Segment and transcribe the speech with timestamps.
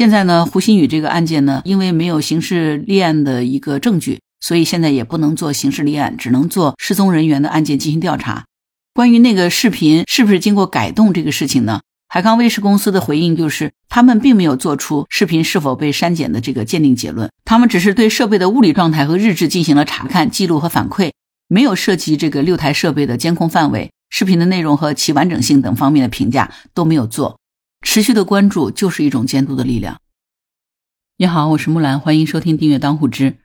[0.00, 8.46] 现在呢，胡鑫宇这个案件呢，因为没有刑事立案的一个证据，所以现在也不能做刑事立案，只能做失踪人员的案件进行调查。
[8.94, 11.82] 关于那个视频是不是经过改动这个事情呢？
[12.08, 21.10] 海康威视公司的回应就是，他们并没有做出视频是否被删减的这个鉴定结论，他们只是对设备的物理状态和日志进行了查看、记录和反馈，
[21.46, 27.38] 没有涉及这个六台设备的监控范围、视频的内容和其完整性等方面的评价都没有做。
[27.92, 30.00] 持续的关注就是一种监督的力量。
[31.16, 33.38] 你好，我是木兰，欢迎收听订阅当户知。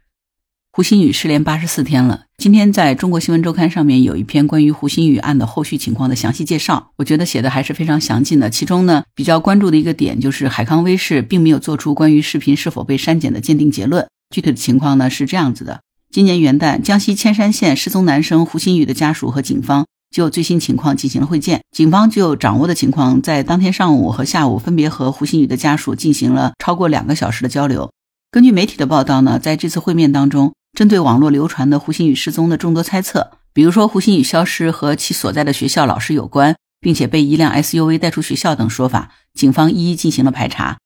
[0.71, 8.49] 胡鑫宇失联八十四天了，今天在中国新闻周刊上面有一篇关于胡鑫宇案的后续情况的详细介绍，我觉得写的还是非常详尽的。
[8.51, 14.07] 其中呢，比较关注的一个点就是海康威视并没有做出关于视频是否被删减的鉴定结论。
[14.29, 19.87] 具体的情况呢是这样子的：今年元旦，江西铅山县失踪男生胡鑫宇的家属和警方。
[20.15, 27.91] 就最新情况进行了会见，警方就掌握的情况，在当天上午和下午分别和胡鑫宇的家属进行了超过两个小时的交流。
[28.31, 40.77] 根据媒体的报道呢，在这次会面当中，针对网络流传的胡鑫宇失踪的众多猜测，比如说胡鑫宇消失和其所在的学校老师有关，并且被一辆 SUV 带出学校等说法，警方一一进行了排查。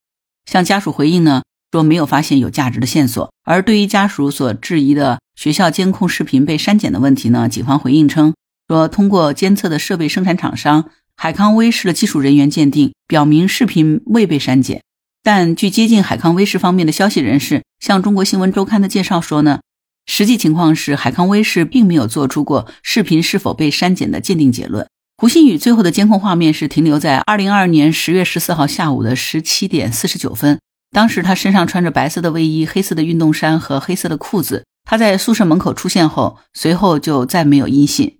[0.49, 3.31] 向家属回应呢，说没有发现有价值的线索。
[3.43, 8.33] 而对于家属所质疑的学校监控视频被删减的问题呢，警方回应称。
[8.69, 14.83] 说通过监测的设备生产厂商海康威视的技术人员鉴定，表明视频未被删减。
[15.23, 19.61] 但据接近海康威视方面的消息人士向中国新闻周刊的介绍说呢，
[20.05, 24.87] 实际情况是海康威视并没有做出过视频是否被删减的鉴定结论。
[25.17, 30.59] 胡鑫宇最后的监控画面是停留在二零二二年十月十四号下午的十七点四十九分，
[30.91, 34.63] 当时他身上穿着白色的卫衣、黑色的运动衫和黑色的裤子。
[34.87, 38.18] 他在宿舍门口出现后，随后就再没有音信。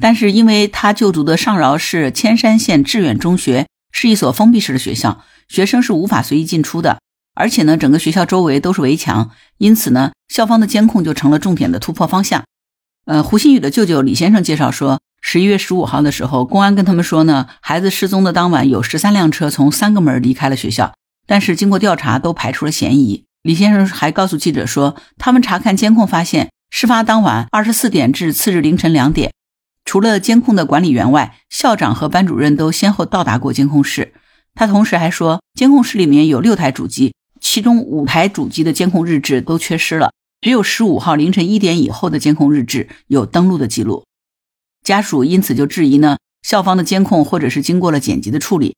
[0.00, 6.98] 但是，因为他就读的上饶市铅山县致远中学是一所封闭式的学校，学生是无法随意进出的。
[7.34, 12.44] 而且呢，整个学校周围都是围墙，因此呢，校方的监控就成了重点的突破方向。
[13.06, 20.94] 呃，胡鑫宇的舅舅李先生介绍说，十一月十五号的时候，公安跟他们说呢，孩子失踪的当晚有十三辆车从三个门离开了学校，
[21.26, 23.24] 但是经过调查都排除了嫌疑。
[23.42, 29.32] 李先生还告诉记者说，他们查看监控发现，事发当晚二十四点至次日凌晨两点。
[29.90, 34.14] 除了监控的管理员外，校长和班主任都先后到达过监控室。
[34.54, 44.04] 他同时还说，监控室里面有六台主机，其中五台主机的监控日志都缺失了，只有十五号凌晨一点以后的监控日志有登录的记录。
[44.84, 48.76] 家属因此就质疑呢，校方的监控或者是经过了剪辑的处理。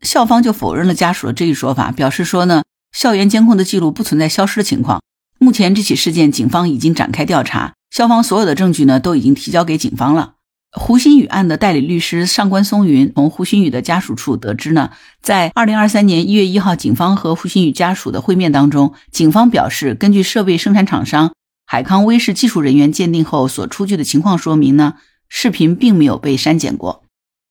[0.00, 5.02] 校方就否认了家属的这一说法，表示说呢，校园监控的记录不存在消失的情况。
[5.38, 10.36] 目前这起事件，警方已经展开调查，校方所有的证据呢都已经提交给警方了。
[10.76, 14.90] 胡鑫宇案的代理律师上官松云从胡鑫宇的家属处得知呢，
[15.22, 21.32] 在二零二三年一月一号，警方和胡鑫宇家属的会面当中，警方表示，根据设备生产厂商
[21.64, 24.94] 海康威视技术人员鉴定后所出具的情况说明呢，
[25.28, 27.04] 视频并没有被删减过。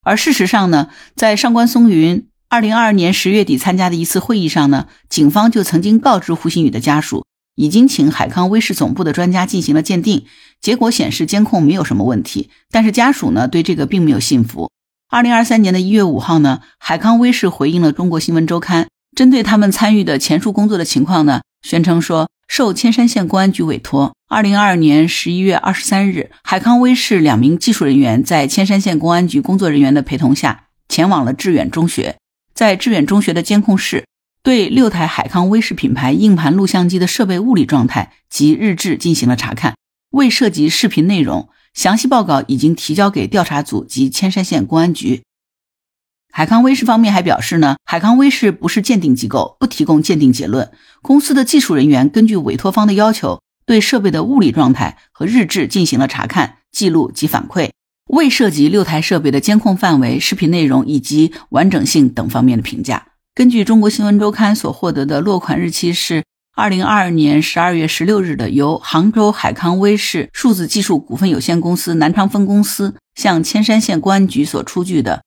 [0.03, 7.25] 而事实上呢，在上官松云二零二二年十月底参加的一次会议上呢，警方就曾经告知胡鑫宇的家属。
[7.56, 10.25] 已经请海康威视总部的专家进行了鉴定，
[10.59, 12.50] 结果显示监控没有什么问题。
[12.72, 14.72] 但是家属呢对这个并没有信服。
[15.09, 32.18] 二零二三年的一月五号呢，海康威视回应了中国新闻周刊，针对他们参与的前述工作的情况呢，宣称说受千山县公安局委托，二零二二年十一月二十三日，海康威视两名技术人员在千山县公安局工作人员的陪同下，前往了致远中学，
[32.56, 34.06] 在致远中学的监控室。
[34.44, 39.78] 对六台海康威视品牌硬盘录像机的设备物理状态及日志进行了查看，
[40.12, 41.48] 未涉及视频内容。
[41.74, 45.24] 详细报告已经提交给调查组及千山县公安局。
[46.30, 50.70] 海康威视方面还表示呢，海康威视不是鉴定机构，不提供鉴定结论。
[51.02, 57.70] 公司的技术人员根据委托方的要求，对设备的物理状态和日志进行了查看、记录及反馈，
[58.09, 63.12] 未涉及六台设备的监控范围、视频内容以及完整性等方面的评价。
[63.36, 66.24] 根据中国新闻周刊所获得的落款日期是
[66.56, 75.24] 二零二二年十二月十六日的，由杭州海康威视数字技术股份有限公司南昌分公司向铅山县公安局所出具的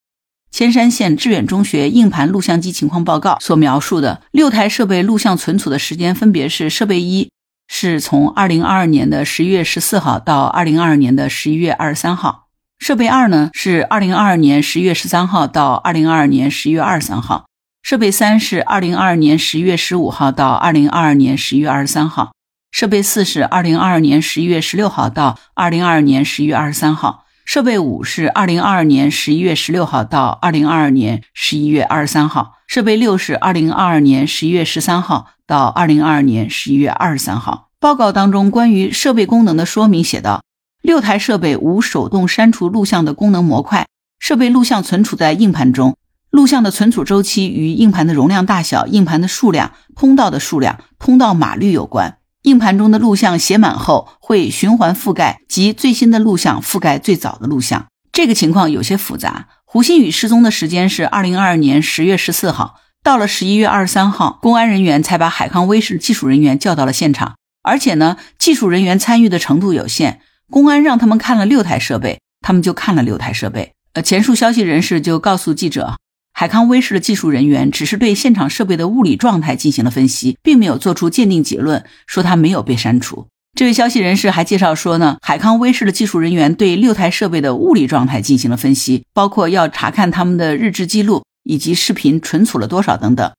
[0.49, 7.29] 铅山县致远中学硬盘录像机情况报告所描述的六台设备录像存储的时间分别是：设备一
[7.67, 12.45] 是从二零二二年的十一月十四号到二零二二年的十一月二十三号；
[12.79, 17.43] 设备二呢是二零二二年十一月十三号到二零二二年十一月二十三号。
[17.87, 22.33] 设备三是二零二二年十一月十五号到二零二二年十一月二十三号，
[22.69, 37.69] 设备四是二零二二年十一月十六号到二零二二年十一月二十三号，设备五是二零二二年十一月十六号到二零二二年十一月二十三号，设备六是二零二二年十一月十三号到二零二二年十一月二十三号。
[37.79, 40.43] 报告当中关于设备功能的说明写道：
[40.81, 43.87] 六台设备无手动删除录像的功能模块，
[44.19, 45.95] 设备录像存储在硬盘中。
[46.37, 52.19] 录像的存储周期与硬盘的容量大小、硬盘的数量、通道的数量、通道码率有关。
[52.43, 57.87] 硬盘中的录像写满后，会循环覆盖，即最新的录像覆盖最早的录像。
[58.11, 59.47] 这个情况有些复杂。
[59.65, 67.33] 胡鑫宇失踪的时间是二零二二年十月十四号，到了十一月二十三号，公安人员才把海康威视技术人员叫到了现场。
[67.63, 73.73] 而且呢，技术人员参与的程度有限，公安让他们看了六台设备，他们就看了六台设备。
[73.93, 75.95] 呃，前述消息人士就告诉记者。
[76.39, 83.25] 海康威视的技术人员只是对现场设备的物理状态进行了分析，并没有做出鉴定结论，说它没有被删除。
[83.57, 93.31] 这位消息人士还介绍说呢，海康威视的技术人员对六台设备的物理状态进行了分析，包括要查看他们的日志记录以及视频存储了多少等等。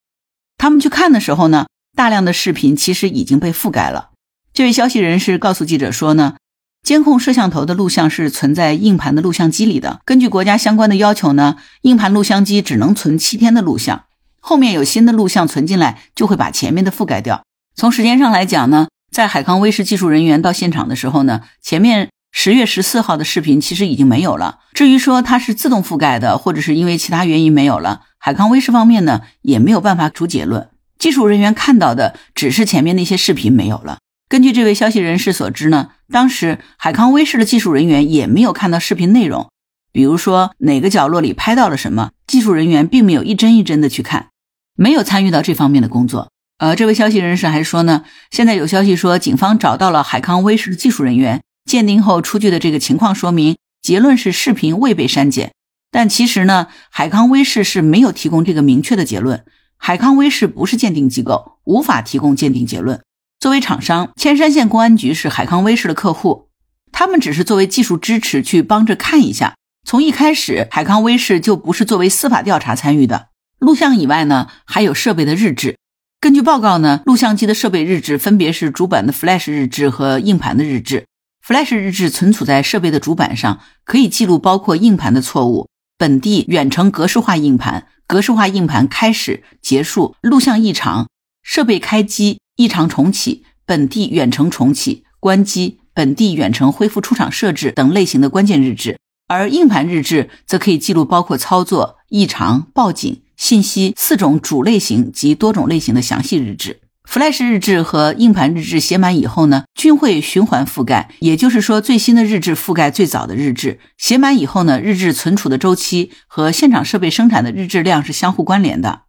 [0.57, 4.11] 他们去看的时候呢，大量的视频其实已经被覆盖了。
[4.53, 6.35] 这位消息人士告诉记者说呢。
[6.83, 10.01] 监控摄像头的录像是存在硬盘的录像机里的。
[10.05, 14.05] 根据国家相关的要求呢，硬盘录像机只能存七天的录像，
[14.41, 17.43] 后面有新的录像存进来，就会把前面的覆盖掉。
[17.75, 24.61] 从时间上来讲呢，在海康威视技术人员到现场的时候呢，前面十月十四号的视频其实已经没有了。
[24.73, 30.71] 至于说它是自动覆盖的，或者是因为其他原因没有了，海康威视方面呢也没有办法出结论。
[30.99, 33.99] 技术人员看到的只是前面那些视频没有了。
[34.29, 39.49] 根据这位消息人士所知呢，当时海康威视的技术人员也没有看到视频内容，
[39.91, 44.29] 比如说哪个角落里拍到了什么，技术人员并没有一帧一帧的去看，
[44.77, 46.31] 没有参与到这方面的工作。
[46.59, 55.53] 呃，这位消息人士还说呢，现在有消息说警方找到了海康威视的技术人员，鉴定后出具的这个情况说明，结论是视频未被删减。
[55.91, 59.47] 但其实呢，海康威视是没有提供这个明确的结论，
[59.79, 63.01] 海康威视不是鉴定机构，无法提供鉴定结论。
[63.41, 66.49] 作为厂商，千山县公安局是海康威视的客户，
[66.91, 69.55] 他们只是作为技术支持去帮着看一下。
[69.87, 73.29] 从一开始，海康威视就不是作为司法调查参与的。
[73.61, 75.77] 录像以外呢，还有设备的日志。
[76.21, 81.07] 根据报告呢，录像机的设备日志分别是主板的 Flash 日志和硬盘的日志。
[81.47, 91.07] Flash 日志存储在设备的主板上，可以记录包括硬盘的错误、本地远程格式化硬盘、格式化硬盘开始、结束、录像异常、
[91.49, 92.39] 设备开机。
[92.57, 98.99] 异常重启、本地远程重启、关机、本地远程恢复出厂设置等类型的关键日志，
[99.29, 106.81] 而硬盘日志则可以记录包括操作、异常、报警、信息四种主类型及多种类型的详细日志。
[107.09, 113.79] Flash 日志和硬盘日志写满以后呢，均会循环覆盖，也就是说，最新的日志覆盖最早的日志。
[113.97, 119.03] 写满以后呢，日志存储的周期和现场设备生产的日志量是相互关联的。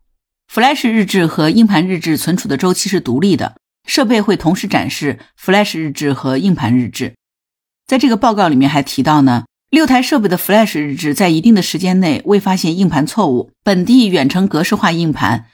[0.51, 3.55] Flash 日志和硬盘日志存储的周期是独立的，
[3.87, 7.13] 设备会同时展示 Flash 日志和硬盘日志。
[7.85, 15.45] 在这个报告里面还提到呢，六台设备的 Flash 日志在一定的时间内未发现硬盘错误，本地远程格式化硬盘、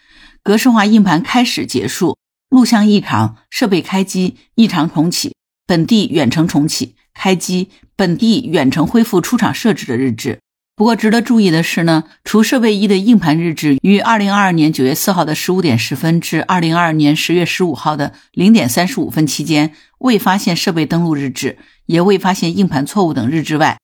[0.41, 2.17] 格式化硬盘开始结束、
[2.49, 5.35] 录像异常、设备开机、异常重启、
[5.67, 10.39] 本地远程重启、开机、本地远程恢复出厂设置的日志。
[10.77, 23.77] 不过，值得注意的是呢，除设备一的硬盘日志于二零二二年九月四号的十五点十分至二零二二年十月十五号的零点三十五分期间未发现设备登录日志，也未发现硬盘错误等日志外，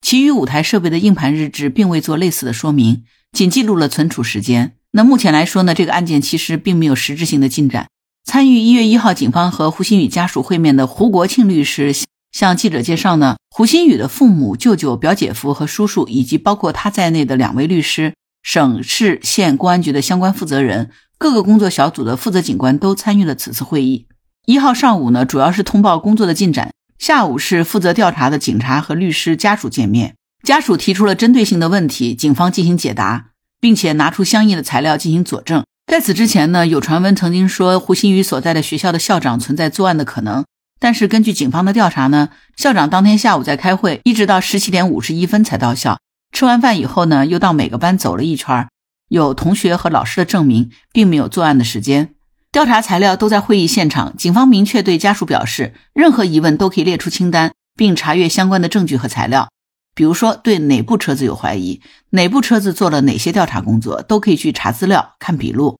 [0.00, 4.74] 其余五台设备的硬盘日志并未做类似的说明，仅记录了存储时间。
[4.92, 7.88] 那目前来说呢，这个案件其实并没有实质性的进展。
[8.24, 11.94] 参与一月一号警方和胡鑫宇家属会面的胡国庆律师。
[12.38, 18.14] 向记者介绍呢，胡鑫宇的父母、舅舅、表姐夫和叔叔，以及包括他在内的两位律师、
[18.44, 24.06] 省市县公安局的相关负责人、各个工作小组的负责警官都参与了此次会议。
[24.46, 26.68] 一号上午呢，主要是通报工作的进展；
[27.00, 30.14] 下午是负责调查的警察和律师家属见面，
[30.44, 33.30] 家属提出了针对性的问题，警方进行解答，
[33.60, 35.64] 并且拿出相应的材料进行佐证。
[35.88, 40.44] 在此之前呢，有传闻曾经说胡鑫宇所在的学校的校长存在作案的可能。
[40.80, 45.98] 但是根据警方的调查呢，校长当天下午在开会，一直到十七点五十一分才到校。
[46.32, 48.68] 吃完饭以后呢，又到每个班走了一圈，
[49.08, 52.14] 有同学和老师的证明，并没有作案的时间。
[52.52, 59.48] 调查材料都在会议现场，警方明确对家属表示，任何疑问都可以列出清单，并查阅相关的证据和材料。
[59.94, 61.80] 比如说对哪部车子有怀疑，
[62.10, 65.76] 哪部车子做了哪些调查工作，都可以去查资料、看笔录。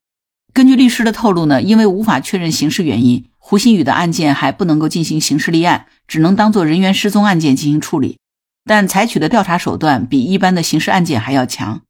[0.52, 3.26] 根据律师的透露呢，因为无法确认刑事原因。
[3.48, 8.18] 胡鑫宇的案件还不能够进行刑事立案，只能当做人员失踪案件进行处理，
[8.66, 11.80] 但采取的调查手段比一般的刑事案件还要强。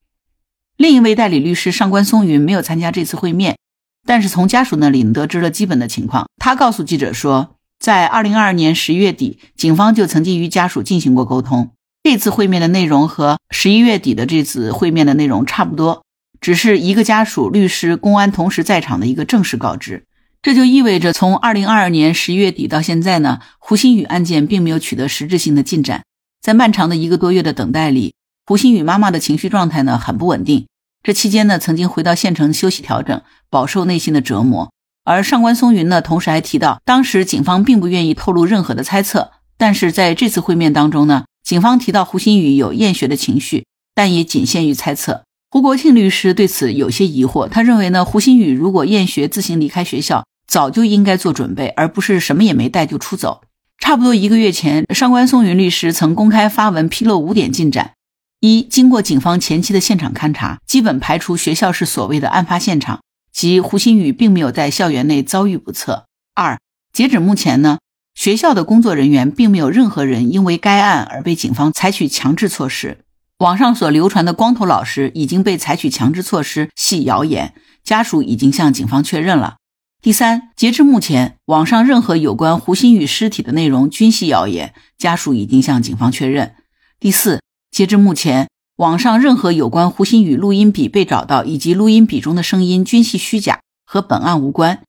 [0.77, 3.59] 另一位代理律师上官松云没有参加这次会面，
[4.07, 6.29] 但是从家属那里得知了基本的情况。
[6.41, 11.73] 他告诉记者说，在二零二二年十一月底，警方就曾经与家属进行过沟通。
[12.05, 16.05] 这次会面的内容和十一月底的这次会面的内容差不多，
[16.41, 20.05] 只是一个家属、律师、公安同时在场的一个正式告知。
[20.41, 26.03] 这就意味着，从二零二二年十一月底到现在呢，胡鑫宇案件并没有取得实质性的进展。
[26.41, 28.15] 在漫长的一个多月的等待里，
[28.47, 30.67] 胡鑫宇妈妈的情绪状态呢很不稳定。
[31.03, 34.71] 这期间呢，曾经回到县城休息调整，饱受内心的折磨。
[35.05, 43.65] 而上官松云呢，同时还提到，当时警方并不愿意透露任何的猜测，但是在这次会面当中呢，警方提到胡鑫宇有厌学的情绪，
[43.95, 45.25] 但也仅限于猜测。
[45.51, 53.41] 胡国庆律师对此有些疑惑，他认为呢，胡鑫宇如果厌学自行离开学校，早就应该做准备，而不是什么也没带就出走。
[53.79, 57.93] 差不多一个月前，上官松云律师曾公开发文披露五点进展：
[58.41, 63.01] 一、经过警方前期的现场勘查，基本排除学校是所谓的案发现场，
[63.33, 66.59] 即胡鑫宇并没有在校园内遭遇不测；二、
[66.93, 67.79] 截止目前呢，
[68.15, 72.99] 学校的工作人员并没有任何人因为该案而被警方采取强制措施。
[73.39, 77.55] 网上所流传的光头老师已经被采取强制措施系谣言，
[77.85, 79.59] 家属已经向警方确认了。
[80.03, 86.57] 第三，截至目前，网上任何有关胡鑫宇尸体的内容均系谣言，家属已经向警方确认。
[86.99, 87.41] 第四，
[87.71, 94.83] 截至目前，网上任何有关胡鑫宇录音笔被找到以及录音笔中的声音均系虚假，和本案无关。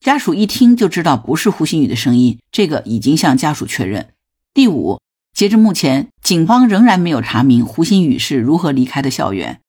[0.00, 4.10] 家属一听就知道不是胡鑫宇的声音，这个已经向家属确认。
[4.52, 5.00] 第五，
[5.34, 9.60] 截至目前，警方仍然没有查明胡鑫宇是如何离开的校园。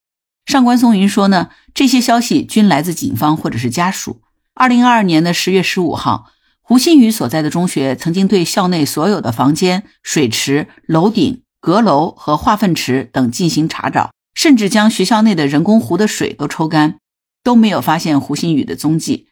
[0.45, 4.21] 上官松云说呢，这些消息均来自警方或者是家属。
[4.53, 6.27] 二零二二年的十月十五号，
[6.61, 16.99] 胡鑫宇所在的中学曾经对校内所有的房间、水池、楼顶、阁楼和化粪池等进行查找，甚至将学校内的人工湖的水都抽干，
[17.43, 19.29] 都没有发现胡鑫宇的踪迹。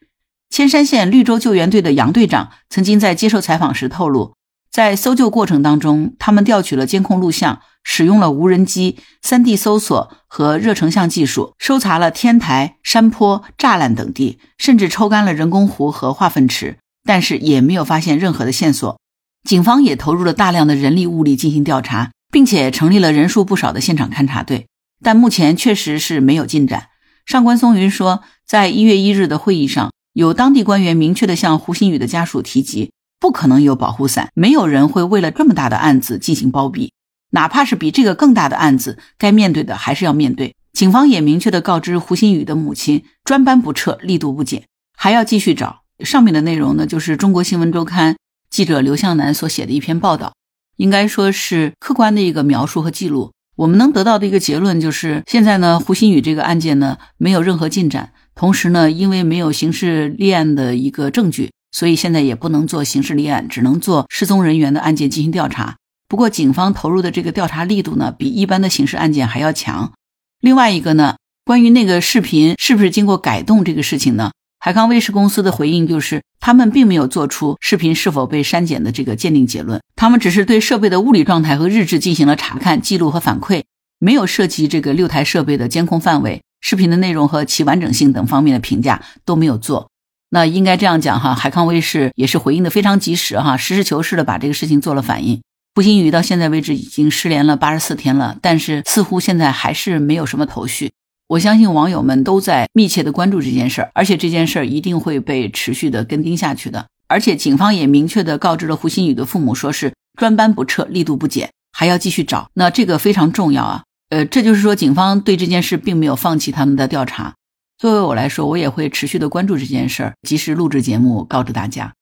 [0.49, 4.33] 千山县绿洲救援队的杨队长曾经在接受采访时透露，
[4.73, 7.61] 在搜救过程当中，他们调取了监控录像。
[7.85, 18.97] 使用了无人机、3D 搜索和热成像技术，搜查了天台、山坡、栅栏等地，甚至抽干了人工湖和化粪池，但是也没有发现任何的线索。
[19.43, 24.67] 警方也投入了大量的人力物力进行调查，并且成立了人数不少的现场勘查队，
[25.03, 26.87] 但目前确实是没有进展。
[27.25, 32.92] 上官松云说，在一月一日的会议上，有当地官员明确的向胡鑫宇的家属提及，
[33.23, 36.91] 不可能有保护伞，没有人会为了这么大的案子进行包庇。
[37.29, 40.53] 哪怕是比这个更大的案子，该面对的还是要面对。
[40.73, 44.65] 警方也明确的告知胡鑫宇的母亲，专班不撤，力度不减，
[44.97, 45.83] 还要继续找。
[46.03, 48.17] 上面的内容呢，就是中国新闻周刊
[48.49, 50.33] 记者刘向南所写的一篇报道，
[50.75, 53.31] 应该说是客观的一个描述和记录。
[53.55, 58.11] 我们能得到的一个结论就是，现在呢，胡鑫宇这个案件呢，没有任何进展。
[58.35, 65.75] 同时呢，因为没有刑事立案的一个证据，所以现在也不能做刑事立案，只能做失踪人员的案件进行调查。
[66.07, 69.91] 不过，警方投入的这个调查力度呢，比一般的刑事案件还要强。
[70.39, 83.63] 另外一个呢，关于那个视频是不是经过改动这个事情呢，海康威视公司的回应就是，他们并没有做出视频是否被删减的这个鉴定结论，他们只是对设备的物理状态和日志进行了查看、记录和反馈，
[83.97, 89.89] 没有涉及这个六台设备的监控范围、视频的内容和其完整性等方面的评价都没有做。
[90.33, 95.39] 那应该这样讲哈，海康威视也是回应的非常及时哈，实事求是的把这个事情做了反应。
[95.75, 100.91] 胡鑫宇到现在为止已经失联了八十四天了，但是似乎现在还是没有什么头绪。
[101.27, 106.87] 我相信网友们都在密切的关注这件事儿，而且这件事儿一定会被持续的跟盯下去的。
[107.07, 112.49] 而且警方也明确的告知了胡鑫宇的父母，说是专班不撤，力度不减，还要继续找。
[112.55, 117.35] 那这个非常重要啊，呃，这就是说警方对这件事并没有放弃他们的调查。
[117.77, 121.93] 作为我来说，我也会持续的关注这件事儿，及时录制节目告知大家。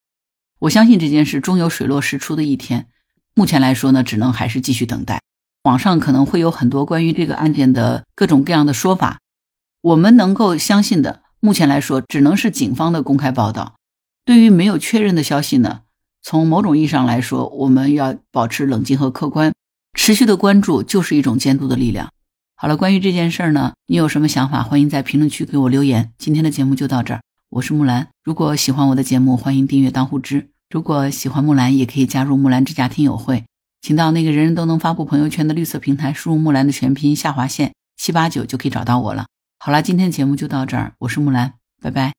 [0.60, 2.88] 我相信这件事终有水落石出的一天。
[3.34, 5.22] 目前来说呢，只能还是继续等待。
[5.64, 9.20] 网上可能会有很多关于这个案件的各种各样的说法，
[9.82, 13.76] 我们能够相信的，目前来说只能是警方的公开报道。
[14.26, 15.82] 对于没有确认的消息呢，
[16.22, 19.54] 从某种意义上来说，我们要保持冷静和客观，
[19.94, 22.12] 持续的关注就是一种监督的力量。
[22.62, 24.62] 好了，关于这件事儿呢，你有什么想法？
[24.62, 26.14] 欢迎在评论区给我留言。
[26.20, 28.10] 今天的节目就到这儿，我是木兰。
[28.24, 30.52] 如果喜欢我的节目，欢迎订阅当户知。
[30.70, 33.46] 如果喜欢木兰，也可以加入木兰之家听友会，
[33.82, 39.26] 请到那个人人都能发布朋友圈的绿色平台，输入木兰的全拼下划线七八九就可以找到我了。
[39.58, 42.14] 好了，今天的节目就到这儿，我是木兰，拜拜。